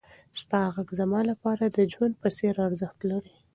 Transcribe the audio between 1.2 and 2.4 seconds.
لپاره د ژوند په